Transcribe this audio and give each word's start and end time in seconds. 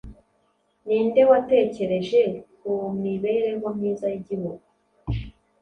Ninde 0.85 1.21
watekereje 1.29 2.21
kumibereho 2.59 3.65
myiza 3.77 4.05
yigihugu 4.13 4.65